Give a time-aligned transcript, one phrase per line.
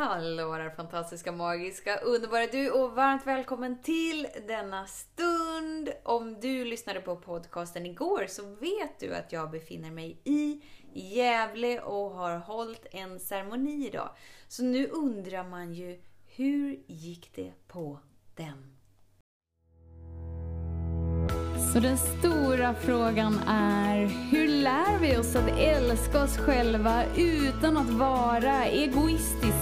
[0.00, 5.90] Hallå där fantastiska, magiska, underbara du och varmt välkommen till denna stund.
[6.02, 11.80] Om du lyssnade på podcasten igår så vet du att jag befinner mig i Gävle
[11.80, 14.10] och har hållit en ceremoni idag.
[14.48, 16.00] Så nu undrar man ju,
[16.36, 17.98] hur gick det på
[18.36, 18.76] den?
[21.72, 27.90] Så den stora frågan är, hur lär vi oss att älska oss själva utan att
[27.90, 29.59] vara egoistiska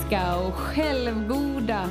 [0.48, 1.90] och självgoda?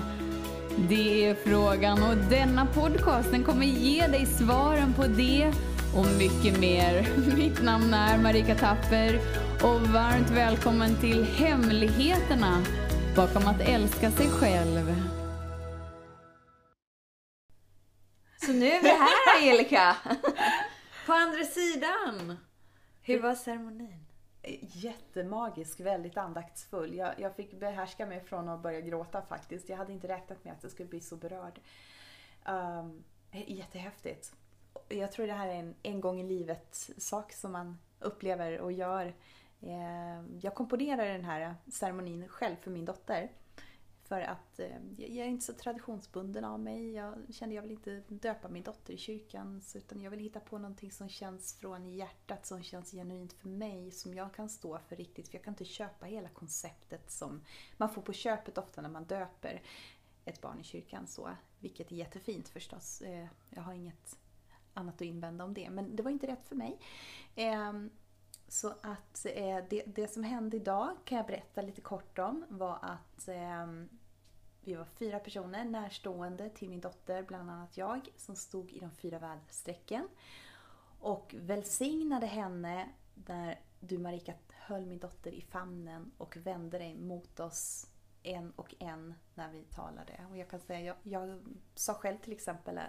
[0.89, 5.53] Det är frågan och denna podcast den kommer ge dig svaren på det
[5.95, 7.07] och mycket mer.
[7.37, 9.19] Mitt namn är Marika Tapper
[9.63, 12.63] och varmt välkommen till Hemligheterna
[13.15, 14.95] bakom att älska sig själv.
[18.45, 19.95] Så nu är vi här Angelica!
[21.05, 22.37] På andra sidan!
[23.01, 24.06] Hur var ceremonin?
[24.61, 26.93] Jättemagisk, väldigt andaktsfull.
[26.93, 29.69] Jag, jag fick behärska mig från att börja gråta faktiskt.
[29.69, 31.59] Jag hade inte räknat med att jag skulle bli så berörd.
[32.45, 34.33] Um, jättehäftigt.
[34.89, 38.71] Jag tror det här är en en gång i livet sak som man upplever och
[38.71, 39.13] gör.
[39.61, 43.31] Ehm, jag komponerade den här ceremonin själv för min dotter.
[44.07, 46.91] För att eh, jag är inte så traditionsbunden av mig.
[46.91, 49.61] Jag kände jag vill inte döpa min dotter i kyrkan.
[49.75, 53.91] Utan jag vill hitta på någonting som känns från hjärtat, som känns genuint för mig.
[53.91, 55.27] Som jag kan stå för riktigt.
[55.27, 57.41] För jag kan inte köpa hela konceptet som
[57.77, 59.61] man får på köpet ofta när man döper
[60.25, 61.07] ett barn i kyrkan.
[61.07, 63.01] Så, vilket är jättefint förstås.
[63.01, 64.17] Eh, jag har inget
[64.73, 65.69] annat att invända om det.
[65.69, 66.79] Men det var inte rätt för mig.
[67.35, 67.89] Ehm,
[68.47, 72.79] så att eh, det, det som hände idag kan jag berätta lite kort om var
[72.81, 73.67] att eh,
[74.67, 78.91] vi var fyra personer närstående till min dotter, bland annat jag, som stod i de
[78.91, 80.07] fyra väderstrecken.
[80.99, 87.39] Och välsignade henne när du Marika höll min dotter i famnen och vände dig mot
[87.39, 87.87] oss
[88.23, 90.25] en och en när vi talade.
[90.29, 91.41] Och jag kan säga, jag, jag
[91.75, 92.79] sa själv till exempel,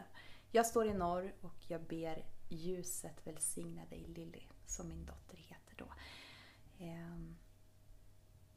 [0.50, 5.74] jag står i norr och jag ber ljuset välsigna dig Lilly, som min dotter heter
[5.76, 5.86] då.
[6.78, 7.36] Ehm,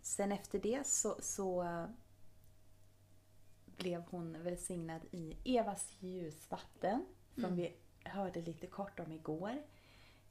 [0.01, 1.63] sen efter det så, så
[3.81, 7.05] blev hon välsignad i Evas ljusvatten,
[7.35, 7.55] som mm.
[7.55, 9.63] vi hörde lite kort om igår.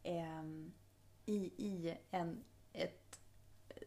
[0.02, 0.72] Ehm,
[1.26, 3.20] I i en, ett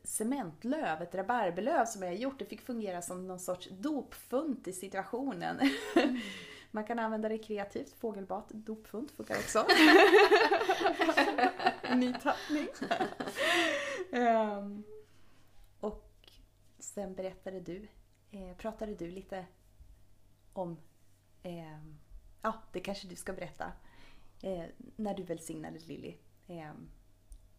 [0.03, 2.39] cementlöv, ett rabarberlöv som jag har gjort.
[2.39, 5.59] Det fick fungera som någon sorts dopfunt i situationen.
[5.95, 6.19] Mm.
[6.71, 7.93] Man kan använda det kreativt.
[7.93, 9.65] Fågelbad, dopfunt funkar också.
[11.95, 12.67] Ny tappning.
[14.11, 14.83] um,
[15.79, 16.29] och
[16.79, 17.87] sen berättade du,
[18.33, 19.45] eh, pratade du lite
[20.53, 20.77] om,
[21.43, 21.79] eh,
[22.41, 23.71] ja det kanske du ska berätta,
[24.41, 26.17] eh, när du välsignade Lilly.
[26.47, 26.71] Eh,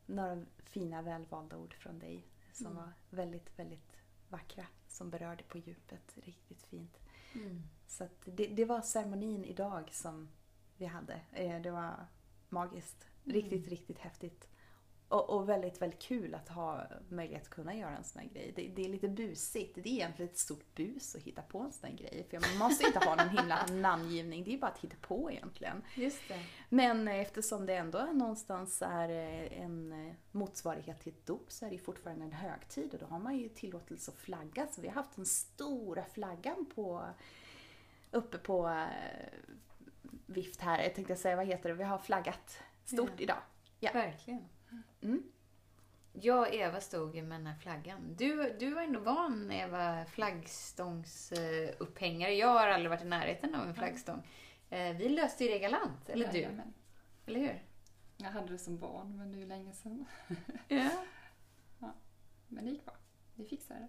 [0.06, 2.78] några fina välvalda ord från dig som mm.
[2.78, 3.96] var väldigt, väldigt
[4.28, 4.66] vackra.
[4.88, 6.98] Som berörde på djupet riktigt fint.
[7.34, 7.62] Mm.
[7.86, 10.28] Så det, det, var ceremonin idag som
[10.76, 11.20] vi hade.
[11.32, 12.06] Eh, det var
[12.48, 13.06] magiskt.
[13.24, 13.70] Riktigt, mm.
[13.70, 14.48] riktigt häftigt.
[15.14, 18.52] Och, och, väldigt, väldigt kul att ha möjlighet att kunna göra en sån här grej.
[18.56, 19.74] Det, det, är lite busigt.
[19.74, 22.26] Det är egentligen ett stort bus att hitta på en sån här grej.
[22.30, 24.44] För man måste inte ha någon himla namngivning.
[24.44, 25.82] Det är bara att hitta på egentligen.
[25.96, 26.40] Just det.
[26.68, 31.70] Men eftersom det ändå någonstans är eh, en eh, motsvarighet till ett dop så är
[31.70, 34.66] det fortfarande en högtid och då har man ju tillåtelse att flagga.
[34.66, 37.04] Så vi har haft den stora flaggan på
[38.10, 38.86] uppe på eh,
[40.26, 40.82] vift här.
[40.82, 41.74] Jag tänkte säga, vad heter det?
[41.74, 43.22] Vi har flaggat stort ja.
[43.22, 43.42] idag.
[43.80, 43.90] Ja.
[43.92, 44.48] Verkligen.
[45.04, 45.22] Mm.
[46.12, 48.14] Jag och Eva stod med den här flaggan.
[48.16, 52.34] Du, du var ändå van, Eva, flaggstångsupphängare.
[52.34, 54.22] Jag har aldrig varit i närheten av en flaggstång.
[54.70, 56.38] Eh, vi löste ju det galant, eller du?
[56.38, 56.74] Jajamän.
[57.26, 57.62] Eller hur?
[58.16, 60.04] Jag hade det som barn, men det är ju länge sedan.
[60.68, 60.90] Ja.
[61.78, 61.94] ja.
[62.48, 62.94] Men det gick bra.
[63.34, 63.88] Vi fixade det.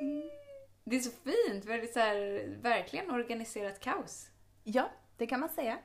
[0.00, 0.30] Mm.
[0.84, 1.64] Det är så fint.
[1.64, 4.30] Väldigt så här, verkligen organiserat kaos.
[4.64, 5.78] Ja, det kan man säga.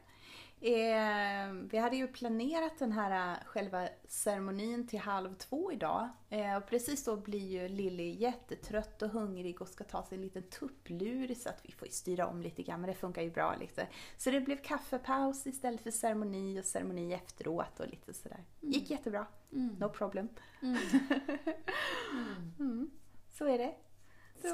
[0.64, 6.10] Eh, vi hade ju planerat den här äh, själva ceremonin till halv två idag.
[6.30, 10.22] Eh, och precis då blir ju Lilly jättetrött och hungrig och ska ta sig en
[10.22, 13.56] liten tupplur så att vi får styra om lite grann, men det funkar ju bra
[13.60, 13.88] lite.
[14.18, 18.44] Så det blev kaffepaus istället för ceremoni och ceremoni efteråt och lite sådär.
[18.62, 18.74] Mm.
[18.74, 19.28] Gick jättebra.
[19.54, 19.76] Mm.
[19.80, 20.30] No problem.
[20.62, 20.78] Mm.
[22.60, 22.92] mm.
[23.30, 23.76] Så är det.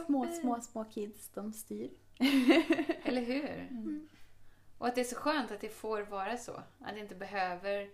[0.06, 1.92] Små, små, små kids, de styr.
[3.04, 3.68] Eller hur?
[4.78, 4.82] Mm.
[4.82, 6.52] Och att det är så skönt att det får vara så.
[6.80, 7.90] Att det inte behöver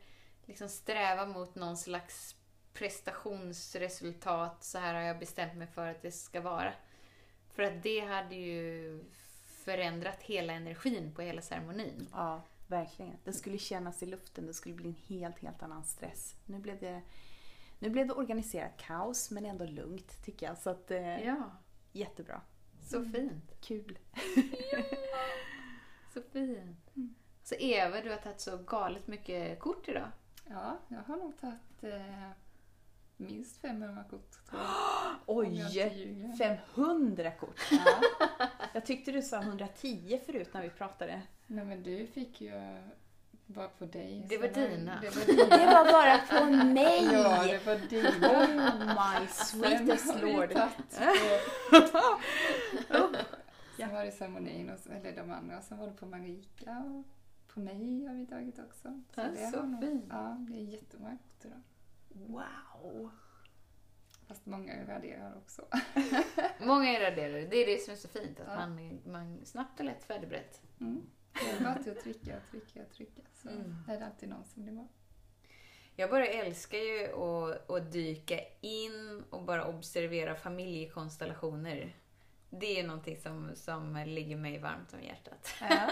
[0.46, 2.36] liksom sträva mot någon slags
[2.74, 4.64] prestationsresultat.
[4.64, 6.74] Så här har jag bestämt mig för att det ska vara.
[7.54, 9.04] För att det hade ju
[9.66, 12.08] förändrat hela energin på hela ceremonin.
[12.12, 13.18] Ja, verkligen.
[13.24, 14.46] Det skulle kännas i luften.
[14.48, 16.36] Det skulle bli en helt, helt annan stress.
[16.46, 17.02] Nu blev det
[17.80, 20.58] Nu blev det organiserat kaos men ändå lugnt tycker jag.
[20.58, 21.52] Så att, eh, Ja,
[21.92, 22.42] jättebra.
[22.86, 23.52] så fint.
[23.62, 24.00] Kul.
[26.14, 26.90] Så fint.
[27.44, 30.08] Så Eva, du har tagit så galet mycket kort idag.
[30.50, 32.30] Ja, jag har nog tagit eh,
[33.18, 34.70] minst 500 kort tror jag.
[35.38, 35.66] Oj!
[35.70, 36.38] ljuger.
[36.38, 37.60] 500 kort.
[37.72, 38.02] Ja.
[38.74, 41.22] Jag tyckte du sa 110 förut när vi pratade.
[41.48, 42.52] Nej men du fick ju
[43.46, 44.26] bara på dig.
[44.30, 45.00] Det var dina.
[45.02, 45.58] Det var dina.
[45.58, 47.04] Det var bara på mig!
[47.14, 48.32] Ja, det var dina.
[48.32, 50.54] Oh my sweetest lord.
[53.86, 55.62] Sen var det ceremonin och så, eller de andra.
[55.62, 57.06] Sen var på Marika och
[57.54, 59.02] på mig har vi tagit också.
[59.16, 60.06] Ja, det så nog- fint.
[60.10, 61.62] Ja, det är jättemånga idag.
[62.10, 63.12] Wow!
[64.28, 65.66] Fast många raderar också.
[66.62, 67.46] Många är raderade.
[67.48, 68.40] Det är det som är så fint.
[68.40, 68.56] Att Ja.
[68.68, 70.62] man, man snabbt och lätt färdigberett.
[70.82, 71.02] Mm.
[71.34, 73.22] Det är bara till att trycka, trycka, trycka.
[73.34, 73.76] Så Mm.
[73.88, 74.88] är det alltid någon som blir bra.
[75.96, 81.96] Jag bara älskar ju att, att dyka in och bara observera familjekonstellationer.
[82.60, 85.54] Det är någonting som, som ligger mig varmt om hjärtat.
[85.62, 85.90] Ja.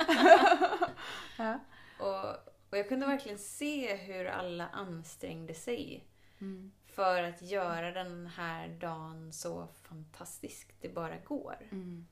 [1.37, 1.59] ja.
[1.99, 2.29] Och,
[2.69, 6.03] och jag kunde verkligen se hur alla ansträngde sig
[6.41, 6.71] Mm.
[6.85, 11.57] för att göra den här dagen så fantastisk det bara går.
[11.71, 12.07] Mm.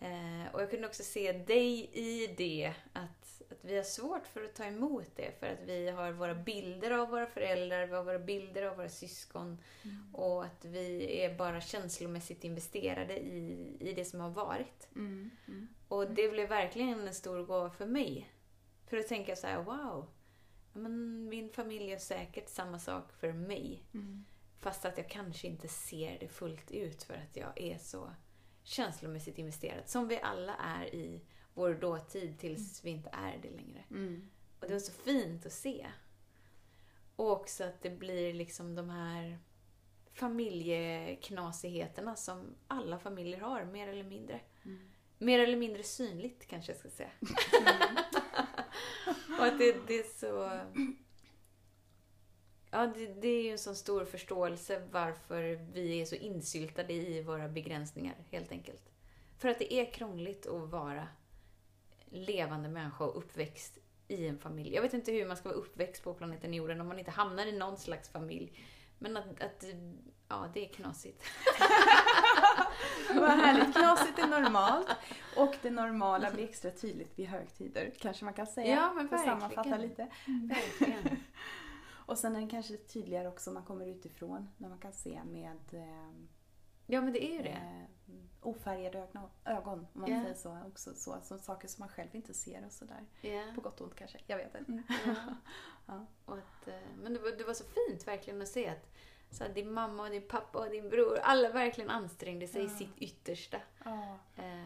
[0.00, 4.44] Eh, och jag kunde också se dig i det, att, att vi har svårt för
[4.44, 5.40] att ta emot det.
[5.40, 8.88] För att vi har våra bilder av våra föräldrar, vi har våra bilder av våra
[8.88, 9.58] syskon.
[10.12, 14.88] Och att vi är bara känslomässigt investerade i, i det som har varit.
[14.94, 15.30] Mm.
[15.48, 15.68] Mm.
[15.88, 18.32] Och det blev verkligen en stor gåva för mig.
[18.86, 20.08] För att tänka så här: wow,
[20.72, 23.82] men min familj är säkert samma sak för mig.
[23.94, 24.24] Mm.
[24.60, 28.10] Fast att jag kanske inte ser det fullt ut för att jag är så
[28.68, 29.88] känslomässigt investerad.
[29.88, 31.20] Som vi alla är i
[31.54, 33.84] vår dåtid tills vi inte är det längre.
[33.90, 34.30] Mm.
[34.60, 35.86] Och det var så fint att se.
[37.16, 39.38] Och också att det blir liksom de här
[40.12, 44.40] familjeknasigheterna som alla familjer har, mer eller mindre.
[44.64, 44.90] Mm.
[45.18, 47.10] Mer eller mindre synligt kanske jag ska säga.
[49.38, 50.60] och att det, det är så...
[52.78, 57.22] Ja, det, det är ju en sån stor förståelse varför vi är så insyltade i
[57.22, 58.82] våra begränsningar, helt enkelt.
[59.38, 61.08] För att det är krångligt att vara
[62.10, 63.78] levande människa och uppväxt
[64.08, 64.74] i en familj.
[64.74, 67.46] Jag vet inte hur man ska vara uppväxt på planeten jorden om man inte hamnar
[67.46, 68.52] i någon slags familj.
[68.98, 69.64] Men att, att
[70.28, 71.22] ja, det är knasigt.
[73.14, 73.76] Vad härligt.
[73.76, 74.88] Knasigt är normalt
[75.36, 77.92] och det normala blir extra tydligt vid högtider.
[77.98, 78.76] Kanske man kan säga.
[78.76, 79.40] Ja, men För att verkligen.
[79.40, 80.08] sammanfatta lite.
[80.48, 81.18] Verkligen.
[82.08, 84.48] Och sen är det kanske tydligare också om man kommer utifrån.
[84.56, 86.12] När man kan se med eh,
[86.86, 87.48] Ja, men det är ju det.
[87.48, 90.22] eh, ofärgade ögon, ögon om man Ja.
[90.22, 90.58] säger så.
[90.68, 91.20] Också så.
[91.22, 93.06] Som saker som man själv inte ser och sådär.
[93.20, 93.42] Ja.
[93.54, 94.18] På gott och ont kanske.
[94.26, 94.82] Jag vet inte.
[95.06, 95.14] Ja.
[95.86, 96.06] Ja.
[96.24, 98.90] Och att, eh, men det var, det var så fint verkligen att se att
[99.30, 102.64] så här, din mamma och din pappa och din bror, alla verkligen ansträngde sig i
[102.64, 102.70] Ja.
[102.70, 103.58] sitt yttersta.
[103.84, 104.62] Ja, Eh,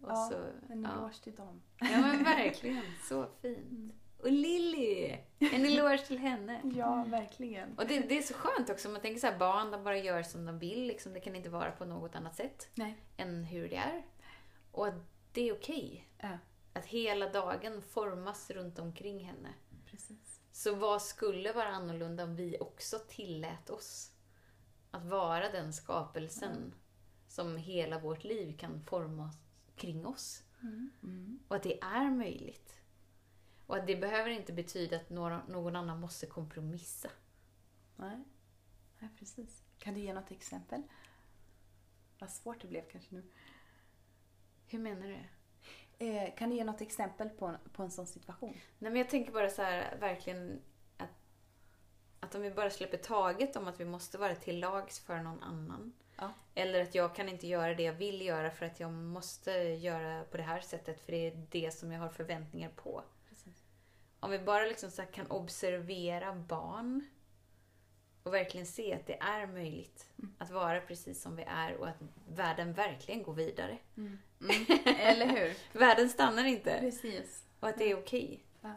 [0.00, 0.36] och ja så,
[0.72, 0.90] en ja.
[0.92, 1.62] eloge till dem.
[1.80, 3.94] ja men verkligen, så fint.
[4.22, 6.60] Och Lilly, en eloge till henne.
[6.76, 7.78] Ja, verkligen.
[7.78, 10.22] Och det, det är så skönt också, man tänker så här, barn de bara gör
[10.22, 11.12] som de vill, liksom.
[11.12, 12.96] det kan inte vara på något annat sätt Nej.
[13.16, 14.02] än hur det är.
[14.72, 14.94] Och att
[15.32, 16.08] det är okej.
[16.18, 16.38] Ja,
[16.72, 19.48] Att hela dagen formas runt omkring henne.
[19.90, 20.40] precis.
[20.52, 24.12] Så vad skulle vara annorlunda om vi också tillät oss
[24.90, 26.74] att vara den skapelsen
[27.28, 29.32] som hela vårt liv kan forma
[29.76, 30.42] kring oss?
[31.02, 31.38] Mm.
[31.48, 32.74] Och att det är möjligt.
[33.70, 37.10] Och att det behöver inte betyda att någon annan måste kompromissa.
[37.96, 38.24] Nej.
[38.98, 39.62] Nej, precis.
[39.78, 40.82] Kan du ge något exempel?
[42.18, 43.22] Vad svårt det blev kanske nu.
[44.66, 45.18] Hur menar du?
[46.06, 48.56] Eh, kan du ge något exempel på en, på en sån situation?
[48.78, 50.62] Nej, men jag tänker bara så här, verkligen
[50.96, 51.10] att,
[52.20, 55.42] att om vi bara släpper taget om att vi måste vara till lags för någon
[55.42, 55.92] annan.
[56.16, 56.32] Ja.
[56.54, 60.24] Eller att jag kan inte göra det jag vill göra för att jag måste göra
[60.24, 63.04] på det här sättet för det är det som jag har förväntningar på.
[64.20, 67.04] Om vi bara liksom så kan observera barn
[68.22, 70.06] och verkligen se att det är möjligt
[70.38, 71.98] att vara precis som vi är och att
[72.28, 73.78] världen verkligen går vidare.
[73.96, 74.18] Mm.
[74.98, 75.54] Eller hur?
[75.78, 76.78] Världen stannar inte.
[76.80, 77.44] Precis.
[77.60, 78.44] Och att det är okej.
[78.60, 78.74] Ja.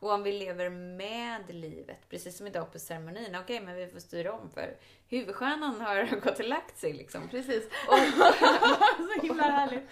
[0.00, 4.00] Och om vi lever med livet, precis som idag på ceremonin, okej men vi får
[4.00, 4.76] styra om för
[5.08, 7.28] huvudstjärnan har gått och lagt sig liksom.
[7.28, 7.66] Precis.
[7.88, 7.98] Och,
[8.96, 9.90] Så himla härligt.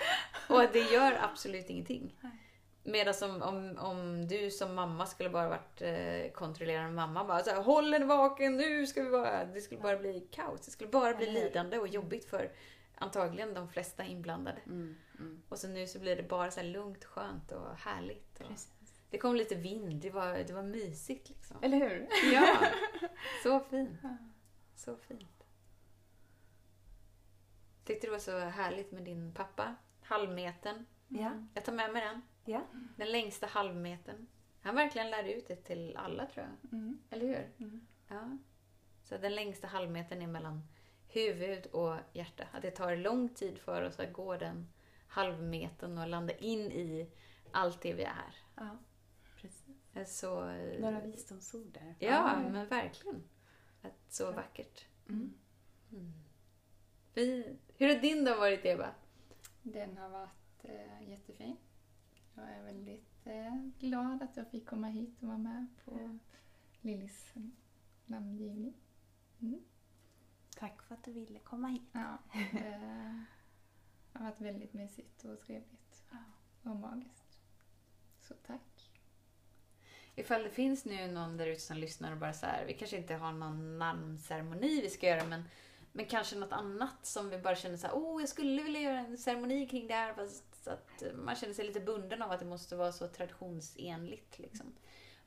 [0.49, 2.15] och att det gör absolut ingenting.
[2.21, 2.33] Nej.
[2.83, 7.51] Medan om, om, om du som mamma skulle bara varit eh, kontrollerande mamma, bara så
[7.51, 9.45] här, håll henne vaken, nu ska vi vara...
[9.45, 10.61] Det skulle bara bli kaos.
[10.61, 12.53] Det skulle bara bli lidande och jobbigt för
[12.95, 14.61] antagligen de flesta inblandade.
[14.67, 14.97] Mm.
[15.19, 15.43] Mm.
[15.49, 18.41] Och så nu så blir det bara så lugnt, skönt och härligt.
[18.41, 18.53] Och.
[19.11, 21.57] Det kom lite vind, det var, det var mysigt liksom.
[21.63, 22.09] Eller hur?
[22.33, 22.57] Ja,
[23.43, 24.01] så fint.
[24.77, 25.45] Så fint.
[27.85, 30.87] Tyckte det var så härligt med din pappa, halvmetern.
[31.09, 31.33] Ja.
[31.55, 32.23] Jag tar med mig den.
[32.45, 32.63] Ja.
[32.97, 34.27] Den längsta halvmetern.
[34.61, 36.73] Han verkligen lärde ut det till alla tror jag.
[36.73, 36.99] Mm.
[37.11, 37.53] Eller hur?
[37.67, 37.87] Mm.
[38.09, 38.39] Ja.
[39.03, 40.63] Så den längsta halvmetern är mellan
[41.09, 42.45] huvud och hjärta.
[42.53, 44.69] Att det tar lång tid för oss att gå den
[45.09, 47.11] halvmetern och landa in i
[47.53, 48.37] allt det vi är.
[48.57, 48.79] ja.
[49.37, 50.19] Precis.
[50.19, 51.95] Så, eh, Några visdomsord där.
[51.99, 53.23] Ja, men verkligen.
[53.83, 54.85] Att så vackert.
[55.09, 55.35] Mm.
[57.15, 58.89] Vi, hur har din dag varit Eva?
[59.63, 61.57] Den har varit eh, jättefin.
[62.35, 66.19] Jag är väldigt eh, glad att jag fick komma hit och vara med på
[66.81, 67.35] Lillis
[68.07, 68.75] namngivning.
[69.41, 69.61] Mm.
[70.57, 71.83] Tack för att du ville komma hit.
[71.93, 72.19] Ja,
[74.13, 76.05] det har varit väldigt mysigt och trevligt
[76.63, 77.41] och magiskt.
[78.21, 78.91] Så tack.
[80.15, 82.97] Ifall det finns nu någon där ute som lyssnar och bara så här, vi kanske
[82.97, 85.45] inte har någon namnceremoni vi ska göra men,
[85.99, 88.99] men kanske något annat som vi bara känner så här, oh jag skulle vilja göra
[88.99, 92.41] en ceremoni kring det här fast att eh, man känner sig lite bunden av att
[92.41, 94.73] det måste vara så traditionsenligt liksom.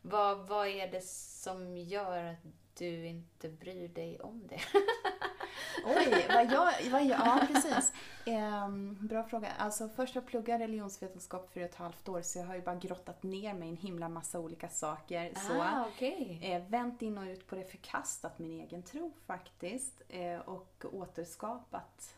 [0.02, 2.38] Vad, vad är det som gör att
[2.82, 4.60] du inte bryr dig om det?
[5.86, 7.94] Oj, vad jag, vad jag, ja precis.
[8.26, 9.48] Ehm, bra fråga.
[9.58, 13.24] Alltså först jag pluggade religionsvetenskap för ett halvt år så jag har ju bara grottat
[13.24, 15.34] ner mig i en himla massa olika saker.
[15.36, 15.62] Så.
[15.62, 16.40] Ah, okej.
[16.42, 20.02] Eh, vänt in och ut på det, förkastat min egen tro faktiskt.
[20.10, 22.16] Eh, och återskapat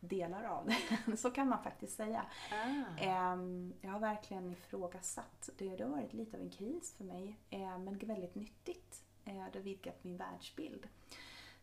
[0.00, 1.16] delar av det.
[1.16, 2.22] så kan man faktiskt säga.
[2.52, 3.02] Ah.
[3.02, 5.50] Ehm, jag har verkligen ifrågasatt.
[5.58, 9.04] Det, det har varit lite av en kris för mig, eh, men väldigt nyttigt.
[9.28, 10.88] Eh, det har vidgat min världsbild.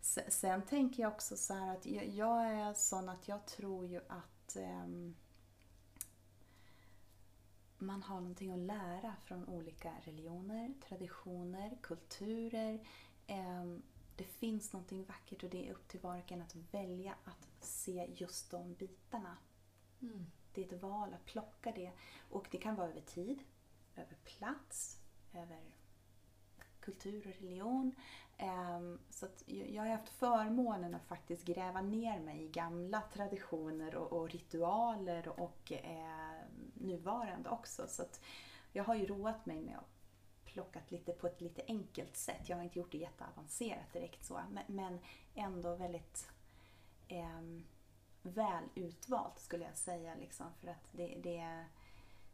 [0.01, 3.85] Se- Sen tänker jag också så här att jag, jag är sån att jag tror
[3.87, 5.15] ju att ehm,
[7.77, 12.87] man har någonting att lära från olika religioner, traditioner, kulturer.
[13.27, 13.81] Ehm,
[14.15, 17.47] det finns någonting vackert och det är upp till var och en att välja att
[17.59, 19.37] se just de bitarna.
[20.01, 20.25] Mm.
[20.53, 21.91] Det är ett val att plocka det.
[22.29, 23.43] Och det kan vara över tid,
[23.95, 24.99] över plats,
[25.33, 25.61] över
[26.85, 27.95] kultur och religion.
[28.37, 33.95] Ehm, så att jag har haft förmånen att faktiskt gräva ner mig i gamla traditioner
[33.95, 37.87] och, ritualer och ehm, nuvarande också.
[37.87, 38.21] Så att
[38.71, 39.95] jag har ju roat mig med att
[40.55, 42.49] plockat lite på ett lite enkelt sätt.
[42.49, 44.99] Jag har inte gjort det jätteavancerat direkt så, men,
[45.35, 46.29] ändå väldigt
[47.07, 47.41] eh,
[48.21, 50.15] väl utvalt skulle jag säga.
[50.15, 51.65] Liksom, för att det, det, är,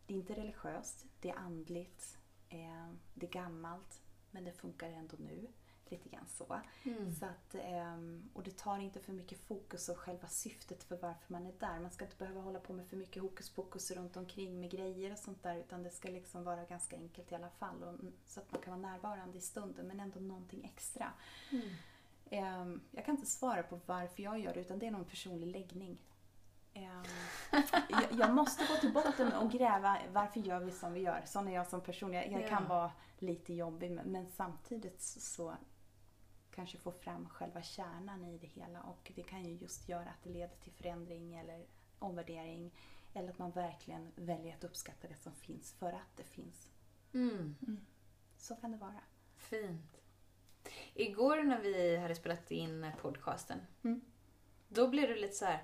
[0.08, 2.18] det är inte religiöst, det är andligt,
[2.50, 4.02] eh, det är gammalt,
[4.32, 5.48] men det funkar ändå nu.
[5.90, 6.62] Lite grann så.
[6.84, 7.16] Mm.
[7.16, 11.34] så att, ehm, och det tar inte för mycket fokus och själva syftet för varför
[11.34, 11.80] man är där.
[11.80, 15.12] Man ska inte behöva hålla på med för mycket hokus pokus runt omkring med grejer
[15.12, 15.56] och sånt där.
[15.56, 17.84] Utan det ska liksom vara ganska enkelt i alla fall.
[17.84, 21.14] Och, så att man kan vara närvarande i stunden men ändå någonting extra.
[21.52, 21.70] Mm.
[22.30, 25.48] Ehm, jag kan inte svara på varför jag gör det utan det är någon personlig
[25.48, 25.98] läggning.
[26.74, 27.04] Ehm,
[27.90, 31.22] jag, jag måste gå till botten och gräva varför gör vi som vi gör.
[31.26, 32.14] Sån är jag som person.
[32.14, 32.70] Jag, jag kan Ja.
[32.70, 35.56] vara lite jobbig men, men samtidigt så-
[36.56, 40.24] kanske få fram själva kärnan i det hela och det kan ju just göra att
[40.24, 41.66] det leder till förändring eller
[42.00, 42.72] omvärdering
[43.14, 46.68] eller att man verkligen väljer att uppskatta det som finns för att det finns.
[47.14, 47.56] Mm.
[48.38, 49.00] Så kan det vara.
[49.36, 49.98] Fint.
[50.94, 54.02] Igår när vi hade spelat in podcasten, Mm.
[54.68, 55.64] då blev det lite så här,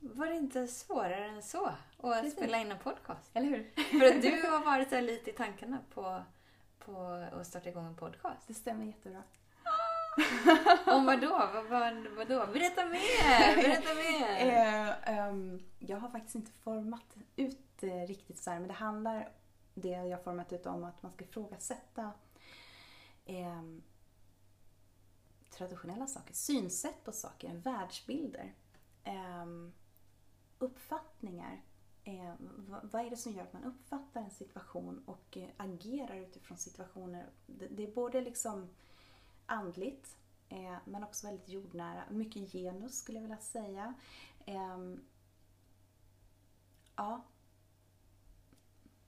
[0.00, 2.32] var det inte svårare än så att Precis.
[2.32, 3.30] spela in en podcast?
[3.34, 3.70] Eller hur?
[3.98, 6.22] För att du har varit så här lite i tankarna på,
[6.78, 8.46] på att starta igång en podcast.
[8.46, 9.22] Det stämmer jättebra.
[10.86, 11.28] Om vad då?
[11.28, 12.46] Vad, vad, vad då?
[12.52, 13.56] Berätta mer!
[13.56, 14.20] Berätta mer!
[14.40, 19.32] Eh, ehm, jag har faktiskt inte format ut det riktigt så här, men det handlar
[19.74, 22.12] det jag har format ut om att man ska ifrågasätta
[23.26, 23.82] ehm,
[25.50, 28.54] traditionella saker, synsätt på saker, världsbilder,
[29.04, 29.72] ehm,
[30.60, 31.62] uppfattningar.
[32.04, 32.34] Eh,
[32.82, 37.26] vad, är det som gör att man uppfattar en situation och eh, agerar utifrån situationer?
[37.46, 38.68] Det, det är både liksom
[39.46, 40.16] andligt
[40.48, 42.04] eh, men också väldigt jordnära.
[42.10, 43.94] Mycket genus skulle jag vilja säga.
[44.46, 45.00] Ehm,
[46.96, 47.24] ja.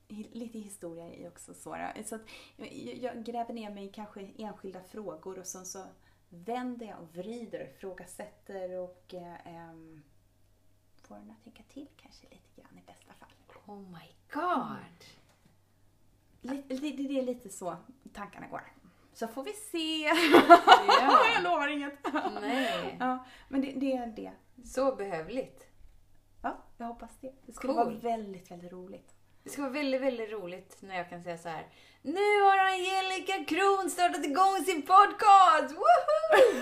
[0.07, 1.77] Lite historia i också så.
[2.05, 2.21] så att
[3.01, 5.85] jag, gräver ner mig i kanske enskilda frågor och sen så
[6.29, 10.03] vänder jag och vrider, ifrågasätter och eh, ehm,
[11.13, 13.29] får den att tänka till kanske lite grann i bästa fall.
[13.65, 15.03] Oh my god!
[16.41, 17.77] Lite, det, det är lite så
[18.13, 18.61] tankarna går.
[19.13, 20.01] Så får vi se.
[20.99, 21.25] Ja.
[21.35, 21.93] jag lovar inget.
[22.41, 22.97] Nej.
[22.99, 24.31] Ja, men det, det är det.
[24.65, 25.67] Så behövligt.
[26.41, 27.33] Ja, jag hoppas det.
[27.45, 27.85] Det skulle Cool.
[27.85, 29.15] vara väldigt, väldigt roligt.
[29.43, 31.67] Det ska vara väldigt, väldigt roligt när jag kan säga så här.
[32.01, 35.73] Nu har Angelica Kron startat igång sin podcast!
[35.73, 36.17] Woho!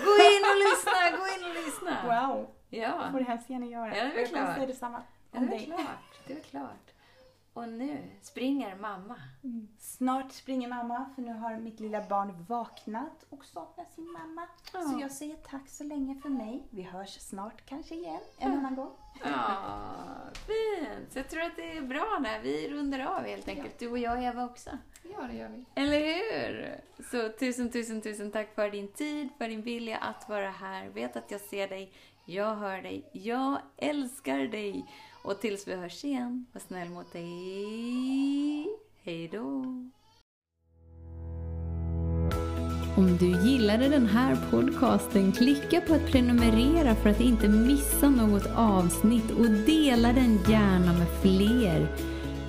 [0.06, 1.94] Gå in och lyssna, gå in och lyssna!
[2.08, 3.98] Wow, Ja, får du hemskt gärna göra.
[3.98, 4.56] Ja, det är väl jag klart.
[4.56, 5.66] säga detsamma ja om det är dig.
[5.66, 6.20] klart.
[6.28, 6.92] Det är klart.
[7.54, 9.16] Och nu springer mamma.
[9.80, 14.48] Snart springer mamma för nu har mitt lilla barn vaknat och saknar sin mamma.
[14.74, 14.82] Ja.
[14.82, 16.68] Så jag säger tack så länge för mig.
[16.70, 18.92] Vi hörs snart kanske igen en annan gång.
[19.24, 19.64] Ja,
[20.34, 21.12] fint.
[21.12, 23.80] Så jag tror att det är bra när vi rundar av helt enkelt.
[23.80, 24.70] Du och jag Eva också.
[25.04, 25.66] Ja, det gör vi.
[25.76, 26.82] Eller hur?
[27.04, 30.90] Så tusen, tusen, tusen tack för din tid, för din vilja att vara här.
[30.90, 31.94] Vet att jag ser dig,
[32.34, 34.86] jag hör dig, jag älskar dig.
[35.24, 38.68] Och tills vi hörs igen, var snäll mot dig.
[39.04, 39.48] Hej då.
[42.98, 48.48] Om du gillade den här podcasten, klicka på att prenumerera för att inte missa något
[48.56, 51.88] avsnitt och dela den gärna med fler.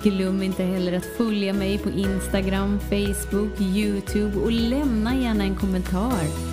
[0.03, 6.52] Glöm inte heller att följa mig på Instagram, Facebook, Youtube och lämna gärna en kommentar.